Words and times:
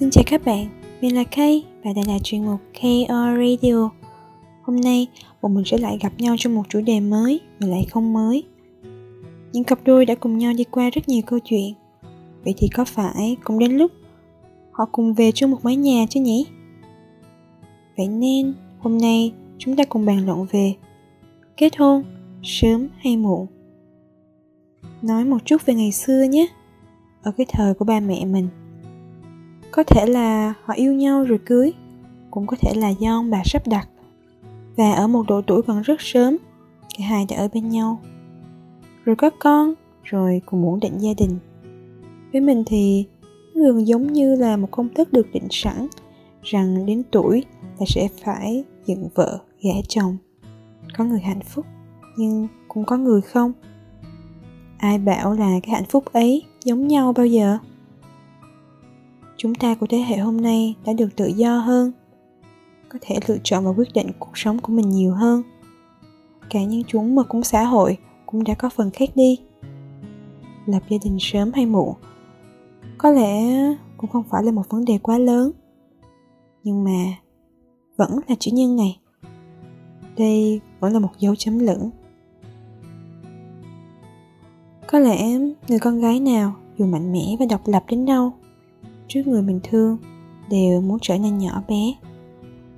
Xin 0.00 0.10
chào 0.10 0.24
các 0.26 0.44
bạn, 0.44 0.66
mình 1.00 1.14
là 1.14 1.24
Kay 1.24 1.64
và 1.84 1.92
đây 1.92 2.04
là 2.08 2.18
chuyên 2.18 2.44
mục 2.44 2.60
KR 2.74 3.12
Radio. 3.12 3.90
Hôm 4.62 4.80
nay, 4.80 5.06
bọn 5.42 5.54
mình 5.54 5.64
sẽ 5.64 5.78
lại 5.78 5.98
gặp 6.02 6.12
nhau 6.18 6.34
trong 6.38 6.54
một 6.54 6.62
chủ 6.68 6.80
đề 6.80 7.00
mới 7.00 7.40
mà 7.60 7.66
lại 7.66 7.86
không 7.90 8.12
mới. 8.12 8.42
Những 9.52 9.64
cặp 9.64 9.78
đôi 9.84 10.06
đã 10.06 10.14
cùng 10.14 10.38
nhau 10.38 10.52
đi 10.56 10.64
qua 10.64 10.90
rất 10.90 11.08
nhiều 11.08 11.22
câu 11.26 11.38
chuyện. 11.44 11.74
Vậy 12.44 12.54
thì 12.56 12.68
có 12.68 12.84
phải 12.84 13.36
cũng 13.44 13.58
đến 13.58 13.72
lúc 13.72 13.92
họ 14.72 14.88
cùng 14.92 15.14
về 15.14 15.32
chung 15.32 15.50
một 15.50 15.58
mái 15.62 15.76
nhà 15.76 16.06
chứ 16.10 16.20
nhỉ? 16.20 16.46
Vậy 17.96 18.08
nên, 18.08 18.54
hôm 18.78 18.98
nay 18.98 19.32
chúng 19.58 19.76
ta 19.76 19.84
cùng 19.84 20.06
bàn 20.06 20.26
luận 20.26 20.46
về 20.50 20.74
kết 21.56 21.76
hôn, 21.76 22.02
sớm 22.42 22.88
hay 22.98 23.16
muộn. 23.16 23.46
Nói 25.02 25.24
một 25.24 25.38
chút 25.44 25.66
về 25.66 25.74
ngày 25.74 25.92
xưa 25.92 26.22
nhé, 26.22 26.46
ở 27.22 27.32
cái 27.32 27.46
thời 27.48 27.74
của 27.74 27.84
ba 27.84 28.00
mẹ 28.00 28.24
mình 28.24 28.48
có 29.70 29.82
thể 29.82 30.06
là 30.06 30.54
họ 30.64 30.74
yêu 30.74 30.92
nhau 30.92 31.24
rồi 31.24 31.38
cưới, 31.46 31.72
cũng 32.30 32.46
có 32.46 32.56
thể 32.60 32.74
là 32.74 32.88
do 32.88 33.16
ông 33.16 33.30
bà 33.30 33.42
sắp 33.44 33.68
đặt. 33.68 33.88
Và 34.76 34.92
ở 34.92 35.06
một 35.06 35.24
độ 35.28 35.42
tuổi 35.42 35.62
còn 35.62 35.82
rất 35.82 36.00
sớm, 36.00 36.36
cả 36.98 37.04
hai 37.04 37.26
đã 37.28 37.36
ở 37.36 37.48
bên 37.54 37.68
nhau. 37.68 38.00
Rồi 39.04 39.16
có 39.16 39.30
con, 39.38 39.74
rồi 40.04 40.42
cùng 40.46 40.62
muốn 40.62 40.80
định 40.80 40.98
gia 40.98 41.10
đình. 41.16 41.38
Với 42.32 42.40
mình 42.40 42.62
thì, 42.66 43.06
nó 43.54 43.62
gần 43.62 43.86
giống 43.86 44.12
như 44.12 44.36
là 44.36 44.56
một 44.56 44.68
công 44.70 44.88
thức 44.94 45.12
được 45.12 45.32
định 45.32 45.46
sẵn, 45.50 45.88
rằng 46.42 46.86
đến 46.86 47.02
tuổi 47.10 47.44
là 47.78 47.86
sẽ 47.86 48.08
phải 48.24 48.64
dựng 48.86 49.08
vợ, 49.14 49.38
gả 49.62 49.74
chồng. 49.88 50.16
Có 50.98 51.04
người 51.04 51.20
hạnh 51.20 51.40
phúc, 51.40 51.66
nhưng 52.16 52.48
cũng 52.68 52.84
có 52.84 52.96
người 52.96 53.20
không. 53.20 53.52
Ai 54.78 54.98
bảo 54.98 55.32
là 55.32 55.60
cái 55.62 55.74
hạnh 55.74 55.88
phúc 55.88 56.04
ấy 56.12 56.42
giống 56.64 56.88
nhau 56.88 57.12
bao 57.12 57.26
giờ? 57.26 57.58
Chúng 59.42 59.54
ta 59.54 59.74
của 59.74 59.86
thế 59.86 59.98
hệ 59.98 60.16
hôm 60.16 60.36
nay 60.36 60.74
đã 60.86 60.92
được 60.92 61.16
tự 61.16 61.26
do 61.26 61.58
hơn, 61.58 61.92
có 62.88 62.98
thể 63.02 63.18
lựa 63.26 63.36
chọn 63.44 63.64
và 63.64 63.70
quyết 63.70 63.88
định 63.94 64.06
cuộc 64.18 64.30
sống 64.34 64.58
của 64.58 64.72
mình 64.72 64.88
nhiều 64.88 65.14
hơn. 65.14 65.42
Cả 66.50 66.64
những 66.64 66.82
chúng 66.86 67.14
mà 67.14 67.22
cũng 67.22 67.42
xã 67.42 67.64
hội 67.64 67.98
cũng 68.26 68.44
đã 68.44 68.54
có 68.54 68.68
phần 68.68 68.90
khác 68.90 69.10
đi. 69.14 69.38
Lập 70.66 70.82
gia 70.88 70.96
đình 71.04 71.16
sớm 71.20 71.52
hay 71.54 71.66
muộn, 71.66 71.94
có 72.98 73.10
lẽ 73.10 73.42
cũng 73.96 74.10
không 74.10 74.24
phải 74.30 74.42
là 74.44 74.52
một 74.52 74.62
vấn 74.68 74.84
đề 74.84 74.98
quá 75.02 75.18
lớn. 75.18 75.52
Nhưng 76.64 76.84
mà 76.84 77.04
vẫn 77.96 78.10
là 78.28 78.34
chữ 78.38 78.50
nhân 78.54 78.76
này 78.76 79.00
đây 80.16 80.60
vẫn 80.80 80.92
là 80.92 80.98
một 80.98 81.12
dấu 81.18 81.34
chấm 81.36 81.58
lửng. 81.58 81.90
Có 84.86 84.98
lẽ 84.98 85.38
người 85.68 85.78
con 85.78 86.00
gái 86.00 86.20
nào 86.20 86.54
dù 86.78 86.86
mạnh 86.86 87.12
mẽ 87.12 87.36
và 87.38 87.46
độc 87.50 87.60
lập 87.66 87.84
đến 87.88 88.06
đâu 88.06 88.32
trước 89.10 89.26
người 89.26 89.42
mình 89.42 89.60
thương, 89.62 89.96
đều 90.50 90.80
muốn 90.80 90.98
trở 91.02 91.18
nên 91.18 91.38
nhỏ 91.38 91.62
bé. 91.68 91.94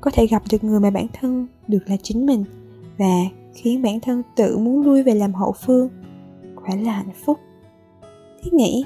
Có 0.00 0.10
thể 0.10 0.26
gặp 0.26 0.42
được 0.50 0.64
người 0.64 0.80
mà 0.80 0.90
bản 0.90 1.06
thân 1.12 1.46
được 1.68 1.82
là 1.86 1.96
chính 2.02 2.26
mình 2.26 2.44
và 2.98 3.24
khiến 3.54 3.82
bản 3.82 4.00
thân 4.00 4.22
tự 4.36 4.58
muốn 4.58 4.82
lui 4.82 5.02
về 5.02 5.14
làm 5.14 5.34
hậu 5.34 5.52
phương, 5.52 5.88
quả 6.56 6.76
là 6.76 6.92
hạnh 6.92 7.14
phúc. 7.24 7.38
Thiết 8.42 8.52
nghĩ, 8.52 8.84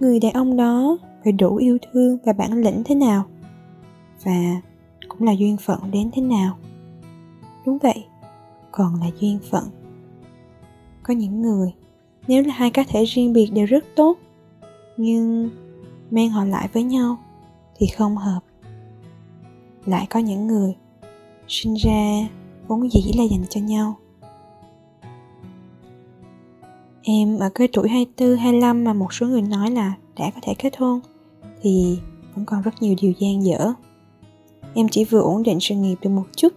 người 0.00 0.20
đàn 0.20 0.32
ông 0.32 0.56
đó 0.56 0.98
phải 1.24 1.32
đủ 1.32 1.56
yêu 1.56 1.78
thương 1.92 2.18
và 2.24 2.32
bản 2.32 2.52
lĩnh 2.52 2.82
thế 2.84 2.94
nào 2.94 3.24
và 4.24 4.60
cũng 5.08 5.22
là 5.22 5.32
duyên 5.32 5.56
phận 5.56 5.78
đến 5.92 6.10
thế 6.12 6.22
nào? 6.22 6.56
Đúng 7.66 7.78
vậy, 7.78 8.04
còn 8.72 9.00
là 9.00 9.06
duyên 9.20 9.38
phận. 9.50 9.64
Có 11.02 11.14
những 11.14 11.42
người, 11.42 11.72
nếu 12.28 12.42
là 12.42 12.54
hai 12.54 12.70
cá 12.70 12.84
thể 12.88 13.04
riêng 13.04 13.32
biệt 13.32 13.50
đều 13.52 13.66
rất 13.66 13.84
tốt, 13.96 14.18
nhưng 14.96 15.50
mang 16.10 16.30
họ 16.30 16.44
lại 16.44 16.68
với 16.72 16.82
nhau 16.82 17.18
thì 17.76 17.86
không 17.86 18.16
hợp 18.16 18.40
lại 19.86 20.06
có 20.10 20.20
những 20.20 20.46
người 20.46 20.74
sinh 21.48 21.74
ra 21.74 22.28
vốn 22.66 22.92
dĩ 22.92 23.12
là 23.16 23.24
dành 23.24 23.44
cho 23.50 23.60
nhau 23.60 23.96
em 27.02 27.38
ở 27.38 27.48
cái 27.54 27.68
tuổi 27.72 27.88
24, 27.88 28.36
25 28.36 28.84
mà 28.84 28.92
một 28.92 29.14
số 29.14 29.26
người 29.26 29.42
nói 29.42 29.70
là 29.70 29.94
đã 30.18 30.30
có 30.34 30.40
thể 30.42 30.54
kết 30.58 30.76
hôn 30.78 31.00
thì 31.62 31.98
vẫn 32.34 32.44
còn 32.44 32.62
rất 32.62 32.82
nhiều 32.82 32.94
điều 33.02 33.12
gian 33.18 33.44
dở. 33.44 33.72
Em 34.74 34.88
chỉ 34.88 35.04
vừa 35.04 35.20
ổn 35.20 35.42
định 35.42 35.58
sự 35.60 35.74
nghiệp 35.74 35.96
được 36.02 36.10
một 36.10 36.26
chút 36.36 36.52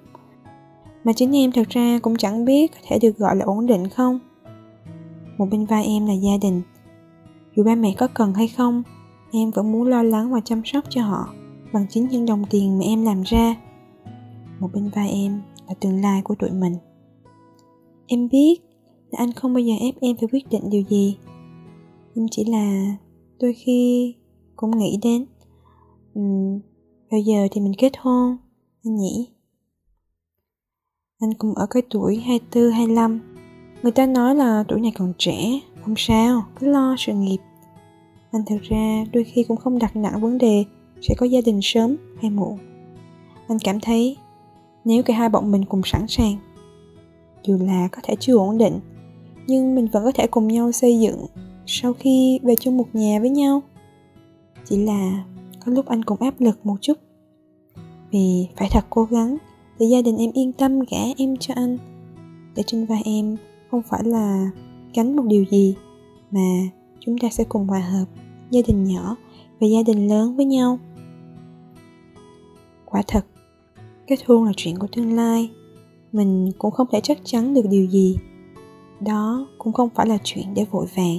mà 1.03 1.13
chính 1.13 1.35
em 1.35 1.51
thật 1.51 1.69
ra 1.69 1.99
cũng 2.01 2.17
chẳng 2.17 2.45
biết 2.45 2.71
có 2.71 2.77
thể 2.87 2.99
được 2.99 3.17
gọi 3.17 3.35
là 3.35 3.45
ổn 3.45 3.67
định 3.67 3.89
không. 3.89 4.19
Một 5.37 5.45
bên 5.51 5.65
vai 5.65 5.85
em 5.85 6.07
là 6.07 6.13
gia 6.13 6.37
đình. 6.41 6.61
Dù 7.55 7.63
ba 7.63 7.75
mẹ 7.75 7.93
có 7.97 8.07
cần 8.07 8.33
hay 8.33 8.47
không 8.47 8.83
em 9.33 9.51
vẫn 9.51 9.71
muốn 9.71 9.87
lo 9.87 10.03
lắng 10.03 10.31
và 10.31 10.41
chăm 10.45 10.61
sóc 10.65 10.83
cho 10.89 11.01
họ 11.03 11.33
bằng 11.73 11.85
chính 11.89 12.07
những 12.07 12.25
đồng 12.25 12.43
tiền 12.49 12.77
mà 12.77 12.85
em 12.85 13.05
làm 13.05 13.21
ra. 13.21 13.55
Một 14.59 14.69
bên 14.73 14.89
vai 14.95 15.09
em 15.09 15.41
là 15.67 15.73
tương 15.79 16.01
lai 16.01 16.21
của 16.21 16.35
tụi 16.35 16.51
mình. 16.51 16.73
Em 18.07 18.29
biết 18.29 18.55
là 19.11 19.19
anh 19.19 19.31
không 19.31 19.53
bao 19.53 19.59
giờ 19.59 19.73
ép 19.79 19.95
em 20.01 20.15
phải 20.19 20.29
quyết 20.31 20.49
định 20.49 20.69
điều 20.69 20.81
gì. 20.89 21.17
Nhưng 22.15 22.27
chỉ 22.31 22.45
là 22.45 22.95
đôi 23.39 23.53
khi 23.53 24.13
cũng 24.55 24.77
nghĩ 24.77 24.99
đến 25.01 25.25
um, 26.13 26.59
bao 27.11 27.19
giờ 27.19 27.47
thì 27.51 27.61
mình 27.61 27.73
kết 27.77 27.91
hôn? 27.99 28.37
anh 28.83 28.95
nhỉ. 28.95 29.27
Anh 31.19 31.33
cũng 31.33 31.53
ở 31.55 31.67
cái 31.69 31.83
tuổi 31.89 32.17
24, 32.17 32.71
25 32.71 33.19
Người 33.83 33.91
ta 33.91 34.05
nói 34.05 34.35
là 34.35 34.63
tuổi 34.67 34.81
này 34.81 34.91
còn 34.97 35.13
trẻ 35.17 35.59
Không 35.81 35.93
sao, 35.97 36.43
cứ 36.59 36.67
lo 36.67 36.95
sự 36.97 37.13
nghiệp 37.13 37.37
anh 38.33 38.43
thật 38.45 38.57
ra, 38.61 39.05
đôi 39.13 39.23
khi 39.23 39.43
cũng 39.43 39.57
không 39.57 39.79
đặt 39.79 39.95
nặng 39.95 40.21
vấn 40.21 40.37
đề, 40.37 40.65
sẽ 41.01 41.15
có 41.17 41.25
gia 41.25 41.41
đình 41.45 41.59
sớm 41.63 41.95
hay 42.21 42.31
muộn. 42.31 42.57
Anh 43.47 43.57
cảm 43.63 43.79
thấy, 43.79 44.17
nếu 44.85 45.03
cả 45.03 45.13
hai 45.13 45.29
bọn 45.29 45.51
mình 45.51 45.65
cùng 45.65 45.81
sẵn 45.85 46.07
sàng, 46.07 46.35
dù 47.43 47.57
là 47.61 47.87
có 47.91 48.01
thể 48.03 48.15
chưa 48.19 48.37
ổn 48.37 48.57
định, 48.57 48.79
nhưng 49.47 49.75
mình 49.75 49.87
vẫn 49.91 50.03
có 50.03 50.11
thể 50.11 50.27
cùng 50.27 50.47
nhau 50.47 50.71
xây 50.71 50.99
dựng 50.99 51.25
sau 51.65 51.93
khi 51.93 52.39
về 52.43 52.55
chung 52.55 52.77
một 52.77 52.87
nhà 52.93 53.19
với 53.19 53.29
nhau. 53.29 53.61
Chỉ 54.65 54.77
là 54.77 55.23
có 55.65 55.71
lúc 55.71 55.85
anh 55.85 56.03
cũng 56.03 56.21
áp 56.21 56.41
lực 56.41 56.65
một 56.65 56.75
chút, 56.81 56.93
vì 58.11 58.47
phải 58.55 58.69
thật 58.71 58.85
cố 58.89 59.03
gắng 59.03 59.37
để 59.79 59.85
gia 59.85 60.01
đình 60.01 60.17
em 60.17 60.31
yên 60.33 60.51
tâm, 60.53 60.79
gả 60.79 60.97
em 61.17 61.37
cho 61.37 61.53
anh. 61.53 61.77
Để 62.55 62.63
trên 62.67 62.85
vai 62.85 63.01
em 63.05 63.37
không 63.71 63.81
phải 63.81 64.03
là 64.03 64.51
gánh 64.95 65.15
một 65.15 65.23
điều 65.27 65.45
gì, 65.51 65.75
mà 66.31 66.69
chúng 66.99 67.17
ta 67.17 67.29
sẽ 67.29 67.43
cùng 67.43 67.67
hòa 67.67 67.79
hợp 67.79 68.05
gia 68.53 68.61
đình 68.67 68.83
nhỏ 68.83 69.15
và 69.59 69.67
gia 69.67 69.83
đình 69.83 70.07
lớn 70.07 70.35
với 70.35 70.45
nhau. 70.45 70.79
Quả 72.85 73.01
thật, 73.07 73.25
kết 74.07 74.19
hôn 74.27 74.43
là 74.43 74.51
chuyện 74.57 74.77
của 74.79 74.87
tương 74.91 75.13
lai. 75.15 75.51
Mình 76.11 76.51
cũng 76.57 76.71
không 76.71 76.87
thể 76.91 77.01
chắc 77.03 77.17
chắn 77.23 77.53
được 77.53 77.65
điều 77.69 77.85
gì. 77.85 78.17
Đó 78.99 79.47
cũng 79.57 79.73
không 79.73 79.89
phải 79.95 80.07
là 80.07 80.17
chuyện 80.23 80.53
để 80.53 80.65
vội 80.71 80.85
vàng. 80.95 81.17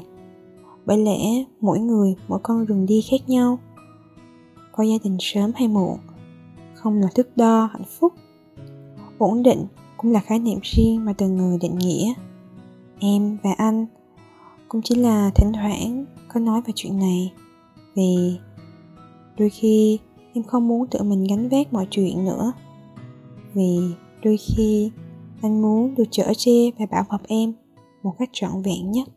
Bởi 0.86 0.98
lẽ 0.98 1.44
mỗi 1.60 1.78
người, 1.78 2.14
mỗi 2.28 2.38
con 2.42 2.66
đường 2.66 2.86
đi 2.86 3.02
khác 3.10 3.28
nhau. 3.28 3.58
Có 4.72 4.84
gia 4.84 4.96
đình 5.04 5.16
sớm 5.20 5.52
hay 5.54 5.68
muộn, 5.68 5.98
không 6.74 7.00
là 7.00 7.08
thước 7.14 7.36
đo 7.36 7.68
hạnh 7.72 7.84
phúc. 7.98 8.12
Ổn 9.18 9.42
định 9.42 9.66
cũng 9.96 10.12
là 10.12 10.20
khái 10.20 10.38
niệm 10.38 10.58
riêng 10.62 11.04
mà 11.04 11.12
từng 11.12 11.36
người 11.36 11.58
định 11.60 11.78
nghĩa. 11.78 12.12
Em 13.00 13.38
và 13.42 13.52
anh 13.52 13.86
cũng 14.74 14.82
chỉ 14.82 14.94
là 14.94 15.30
thỉnh 15.34 15.52
thoảng 15.52 16.04
có 16.28 16.40
nói 16.40 16.60
về 16.66 16.72
chuyện 16.76 16.98
này. 16.98 17.32
Vì 17.94 18.38
đôi 19.38 19.50
khi 19.50 19.98
em 20.32 20.44
không 20.44 20.68
muốn 20.68 20.86
tự 20.86 21.02
mình 21.02 21.24
gánh 21.30 21.48
vác 21.48 21.72
mọi 21.72 21.86
chuyện 21.90 22.24
nữa. 22.24 22.52
Vì 23.52 23.78
đôi 24.24 24.36
khi 24.36 24.90
anh 25.42 25.62
muốn 25.62 25.94
được 25.94 26.04
chở 26.10 26.32
che 26.36 26.52
và 26.78 26.86
bảo 26.90 27.04
bọc 27.10 27.20
em 27.26 27.52
một 28.02 28.14
cách 28.18 28.30
trọn 28.32 28.62
vẹn 28.62 28.90
nhất. 28.90 29.08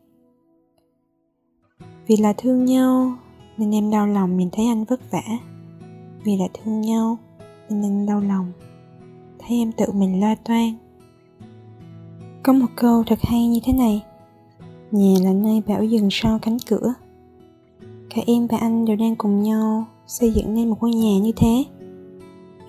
Vì 2.07 2.17
là 2.17 2.34
thương 2.38 2.66
nhau 2.66 3.16
nên 3.57 3.72
em 3.72 3.91
đau 3.91 4.07
lòng 4.07 4.38
nhìn 4.38 4.50
thấy 4.51 4.66
anh 4.66 4.84
vất 4.84 5.12
vả. 5.12 5.23
Vì 6.23 6.37
là 6.37 6.46
thương 6.53 6.82
nhau 6.82 7.17
nên 7.70 7.82
anh 7.82 8.05
đau 8.05 8.22
lòng 8.22 8.52
thấy 9.40 9.58
em 9.58 9.72
tự 9.72 9.91
mình 9.91 10.20
lo 10.20 10.35
toan. 10.35 10.73
Có 12.43 12.53
một 12.53 12.67
câu 12.76 13.03
thật 13.08 13.20
hay 13.22 13.47
như 13.47 13.59
thế 13.64 13.73
này 13.73 14.03
nhà 14.91 15.16
là 15.23 15.34
nơi 15.34 15.61
bảo 15.67 15.84
dừng 15.84 16.07
sau 16.11 16.39
cánh 16.41 16.57
cửa. 16.69 16.93
Cả 18.09 18.22
em 18.28 18.47
và 18.47 18.57
anh 18.57 18.85
đều 18.85 18.95
đang 18.95 19.16
cùng 19.16 19.43
nhau 19.43 19.87
xây 20.07 20.31
dựng 20.31 20.53
nên 20.53 20.69
một 20.69 20.75
ngôi 20.81 20.91
nhà 20.91 21.17
như 21.17 21.31
thế. 21.35 21.63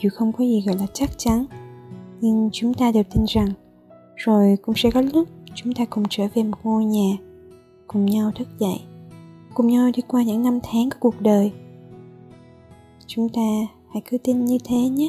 Dù 0.01 0.09
không 0.13 0.33
có 0.33 0.45
gì 0.45 0.63
gọi 0.67 0.77
là 0.77 0.87
chắc 0.93 1.11
chắn, 1.19 1.45
nhưng 2.21 2.51
chúng 2.53 2.75
ta 2.75 2.93
đều 2.93 3.03
tin 3.15 3.25
rằng 3.29 3.49
rồi 4.17 4.57
cũng 4.63 4.75
sẽ 4.75 4.91
có 4.91 5.01
lúc 5.01 5.29
chúng 5.55 5.75
ta 5.75 5.85
cùng 5.85 6.05
trở 6.11 6.25
về 6.35 6.43
một 6.43 6.59
ngôi 6.63 6.85
nhà, 6.85 7.17
cùng 7.87 8.07
nhau 8.07 8.31
thức 8.35 8.49
dậy, 8.59 8.81
cùng 9.55 9.67
nhau 9.67 9.91
đi 9.97 10.03
qua 10.09 10.23
những 10.23 10.43
năm 10.43 10.59
tháng 10.63 10.91
của 10.91 10.97
cuộc 11.01 11.21
đời. 11.21 11.53
Chúng 13.07 13.29
ta 13.29 13.43
hãy 13.93 14.03
cứ 14.11 14.19
tin 14.19 14.45
như 14.45 14.59
thế 14.65 14.77
nhé. 14.77 15.09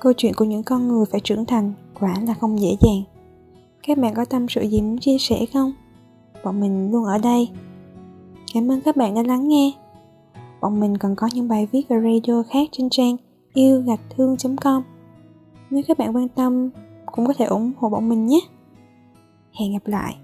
Câu 0.00 0.12
chuyện 0.16 0.32
của 0.36 0.44
những 0.44 0.62
con 0.62 0.88
người 0.88 1.04
phải 1.10 1.20
trưởng 1.20 1.44
thành 1.44 1.72
quả 2.00 2.14
là 2.26 2.34
không 2.34 2.60
dễ 2.60 2.76
dàng 2.80 3.11
các 3.82 3.98
bạn 3.98 4.14
có 4.14 4.24
tâm 4.24 4.46
sự 4.48 4.60
gì 4.62 4.82
muốn 4.82 4.98
chia 4.98 5.18
sẻ 5.18 5.46
không 5.52 5.72
bọn 6.44 6.60
mình 6.60 6.92
luôn 6.92 7.04
ở 7.04 7.18
đây 7.18 7.48
Cảm 8.54 8.70
ơn 8.70 8.80
các 8.80 8.96
bạn 8.96 9.14
đã 9.14 9.22
lắng 9.22 9.48
nghe. 9.48 9.72
bọn 10.60 10.80
mình 10.80 10.98
còn 10.98 11.16
có 11.16 11.28
những 11.34 11.48
bài 11.48 11.68
viết 11.72 11.82
và 11.88 11.96
radio 12.00 12.42
khác 12.42 12.68
trên 12.72 12.90
trang 12.90 13.16
yêu 13.54 13.82
gạch 13.86 14.00
thương.com. 14.10 14.82
Nếu 15.70 15.82
các 15.88 15.98
bạn 15.98 16.16
quan 16.16 16.28
tâm, 16.28 16.70
cũng 17.06 17.26
có 17.26 17.32
thể 17.38 17.44
ủng 17.44 17.72
hộ 17.78 17.88
bọn 17.88 18.08
mình 18.08 18.26
nhé. 18.26 18.40
Hẹn 19.60 19.72
gặp 19.72 19.86
lại. 19.86 20.16